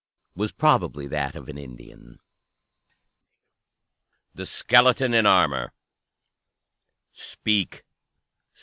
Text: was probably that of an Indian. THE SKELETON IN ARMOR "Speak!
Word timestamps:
was 0.35 0.51
probably 0.51 1.05
that 1.07 1.35
of 1.35 1.47
an 1.47 1.59
Indian. 1.59 2.19
THE 4.33 4.47
SKELETON 4.47 5.13
IN 5.13 5.27
ARMOR 5.27 5.73
"Speak! 7.11 7.83